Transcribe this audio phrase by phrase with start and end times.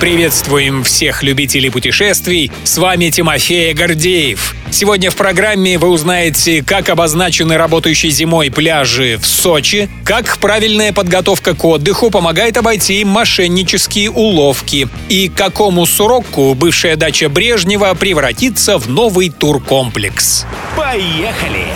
[0.00, 2.50] Приветствуем всех любителей путешествий.
[2.64, 4.54] С вами Тимофей Гордеев.
[4.70, 11.54] Сегодня в программе вы узнаете, как обозначены работающие зимой пляжи в Сочи, как правильная подготовка
[11.54, 19.28] к отдыху помогает обойти мошеннические уловки и какому сроку бывшая дача Брежнева превратится в новый
[19.28, 20.46] туркомплекс.
[20.78, 21.66] Поехали!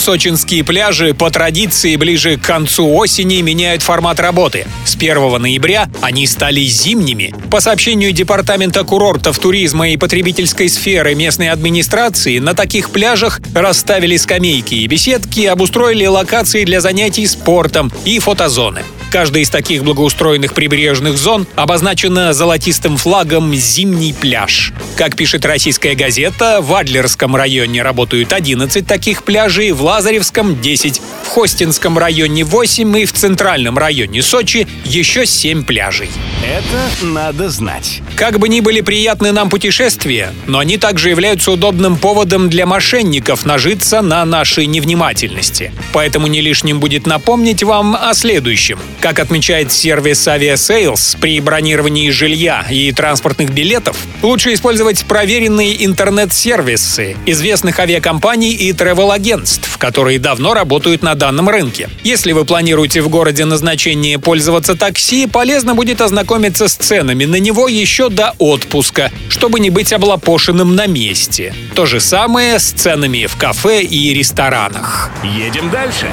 [0.00, 4.66] Сочинские пляжи по традиции ближе к концу осени меняют формат работы.
[4.86, 7.34] С 1 ноября они стали зимними.
[7.50, 14.74] По сообщению Департамента курортов, туризма и потребительской сферы местной администрации, на таких пляжах расставили скамейки
[14.74, 18.84] и беседки, обустроили локации для занятий спортом и фотозоны.
[19.10, 24.72] Каждая из таких благоустроенных прибрежных зон обозначена золотистым флагом «Зимний пляж».
[24.96, 31.28] Как пишет российская газета, в Адлерском районе работают 11 таких пляжей, в Лазаревском— 10, в
[31.28, 36.10] Хостинском районе 8 и в Центральном районе Сочи еще 7 пляжей.
[36.44, 38.02] Это надо знать.
[38.14, 43.44] Как бы ни были приятны нам путешествия, но они также являются удобным поводом для мошенников
[43.44, 45.72] нажиться на нашей невнимательности.
[45.92, 48.78] Поэтому не лишним будет напомнить вам о следующем.
[49.00, 57.78] Как отмечает сервис Aviasales, при бронировании жилья и транспортных билетов лучше использовать проверенные интернет-сервисы известных
[57.78, 61.88] авиакомпаний и travel-агентств, которые давно работают на данном рынке.
[62.04, 67.66] Если вы планируете в городе назначение пользоваться такси, полезно будет ознакомиться с ценами на него
[67.66, 71.54] еще до отпуска, чтобы не быть облапошенным на месте.
[71.74, 75.10] То же самое с ценами в кафе и ресторанах.
[75.24, 76.06] Едем дальше.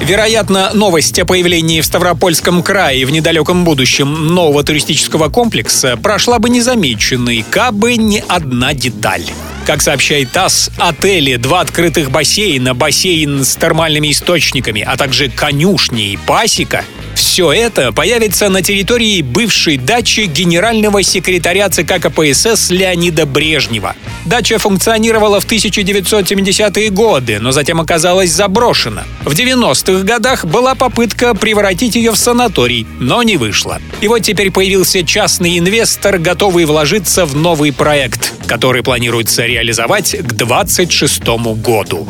[0.00, 6.50] Вероятно, новость о появлении в Ставропольском крае в недалеком будущем нового туристического комплекса прошла бы
[6.50, 9.24] незамеченной, кабы не одна деталь.
[9.66, 16.16] Как сообщает ТАСС, отели, два открытых бассейна, бассейн с термальными источниками, а также конюшни и
[16.16, 23.94] пасека все это появится на территории бывшей дачи генерального секретаря ЦК КПСС Леонида Брежнева.
[24.24, 29.04] Дача функционировала в 1970-е годы, но затем оказалась заброшена.
[29.24, 33.80] В 90-х годах была попытка превратить ее в санаторий, но не вышло.
[34.00, 40.34] И вот теперь появился частный инвестор, готовый вложиться в новый проект, который планируется реализовать к
[40.34, 41.22] 26
[41.56, 42.06] году.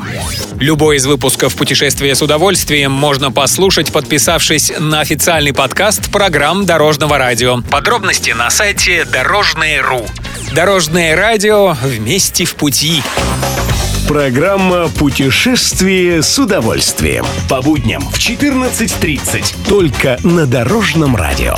[0.59, 7.61] Любой из выпусков «Путешествия с удовольствием» можно послушать, подписавшись на официальный подкаст программ Дорожного радио.
[7.71, 10.05] Подробности на сайте дорожное.ру.
[10.53, 13.05] Дорожное радио вместе в пути.
[14.09, 17.25] Программа «Путешествие с удовольствием».
[17.49, 19.69] По будням в 14.30.
[19.69, 21.57] Только на Дорожном радио.